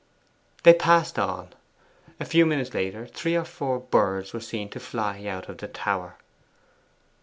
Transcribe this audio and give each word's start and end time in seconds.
They 0.63 0.73
passed 0.73 1.19
on. 1.19 1.49
A 2.19 2.25
few 2.25 2.43
minutes 2.43 2.73
later 2.73 3.05
three 3.05 3.35
or 3.35 3.45
four 3.45 3.77
birds 3.77 4.33
were 4.33 4.39
seen 4.39 4.67
to 4.69 4.79
fly 4.79 5.25
out 5.27 5.47
of 5.47 5.59
the 5.59 5.67
tower. 5.67 6.17